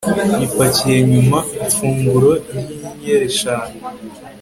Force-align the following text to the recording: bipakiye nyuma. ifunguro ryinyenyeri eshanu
bipakiye 0.39 0.97
nyuma. 1.11 1.39
ifunguro 1.69 2.29
ryinyenyeri 2.49 3.25
eshanu 3.31 3.73